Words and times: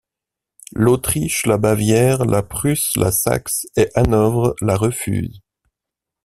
L'Autriche, 0.73 1.45
la 1.45 1.59
Bavière, 1.59 2.25
la 2.25 2.41
Prusse, 2.41 2.97
la 2.97 3.11
Saxe 3.11 3.67
et 3.75 3.87
Hanovre 3.93 4.55
la 4.59 4.75
refusent. 4.75 5.41